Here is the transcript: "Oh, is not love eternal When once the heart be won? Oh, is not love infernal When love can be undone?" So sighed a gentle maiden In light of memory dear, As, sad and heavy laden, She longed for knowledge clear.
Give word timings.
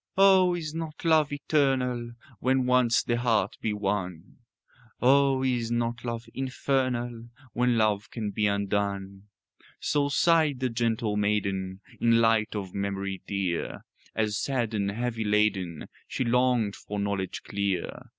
"Oh, 0.17 0.55
is 0.55 0.73
not 0.73 1.05
love 1.05 1.31
eternal 1.31 2.13
When 2.39 2.65
once 2.65 3.03
the 3.03 3.17
heart 3.17 3.59
be 3.61 3.71
won? 3.71 4.37
Oh, 4.99 5.43
is 5.43 5.69
not 5.71 6.03
love 6.03 6.25
infernal 6.33 7.25
When 7.53 7.77
love 7.77 8.09
can 8.09 8.31
be 8.31 8.47
undone?" 8.47 9.27
So 9.79 10.09
sighed 10.09 10.63
a 10.63 10.69
gentle 10.69 11.17
maiden 11.17 11.81
In 11.99 12.19
light 12.19 12.55
of 12.55 12.73
memory 12.73 13.21
dear, 13.27 13.85
As, 14.15 14.39
sad 14.39 14.73
and 14.73 14.89
heavy 14.89 15.23
laden, 15.23 15.87
She 16.07 16.23
longed 16.23 16.75
for 16.75 16.97
knowledge 16.97 17.43
clear. 17.43 18.09